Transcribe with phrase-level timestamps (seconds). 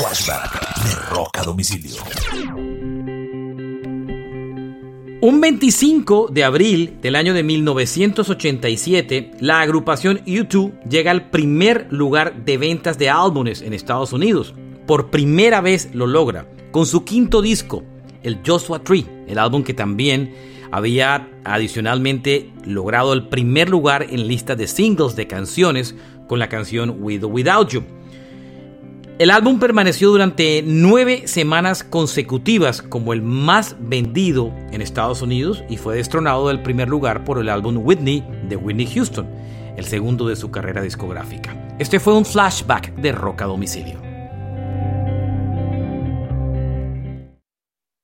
[0.00, 1.90] Flashback de.
[5.20, 12.46] Un 25 de abril del año de 1987, la agrupación U2 llega al primer lugar
[12.46, 14.54] de ventas de álbumes en Estados Unidos.
[14.86, 17.84] Por primera vez lo logra con su quinto disco,
[18.22, 20.34] el Joshua Tree, el álbum que también
[20.70, 25.94] había adicionalmente logrado el primer lugar en lista de singles de canciones
[26.26, 27.99] con la canción With or Without You.
[29.20, 35.76] El álbum permaneció durante nueve semanas consecutivas como el más vendido en Estados Unidos y
[35.76, 39.28] fue destronado del primer lugar por el álbum Whitney de Whitney Houston,
[39.76, 41.54] el segundo de su carrera discográfica.
[41.78, 44.09] Este fue un flashback de Rock a Domicilio.